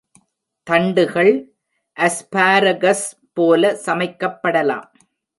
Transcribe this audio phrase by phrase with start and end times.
[0.67, 1.33] தண்டுகள்
[1.97, 3.05] அஸ்பாரகஸ்
[3.33, 4.87] போல சமைக்கப்படலாம்.